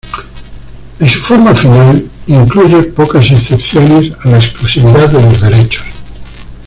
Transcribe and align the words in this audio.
En 0.99 1.07
su 1.07 1.19
forma 1.19 1.53
final, 1.53 2.09
incluye 2.25 2.85
pocas 2.85 3.29
excepciones 3.29 4.11
a 4.23 4.29
la 4.29 4.37
exclusividad 4.39 5.07
de 5.07 5.21
los 5.21 5.39
derechos. 5.39 5.85